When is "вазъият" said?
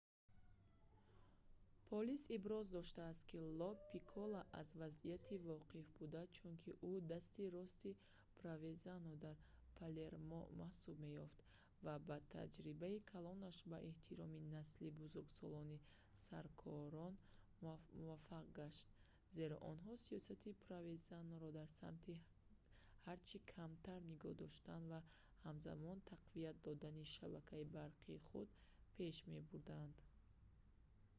4.81-5.25